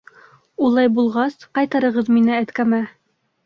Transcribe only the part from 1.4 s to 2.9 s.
ҡайтарығыҙ мине әткәмә!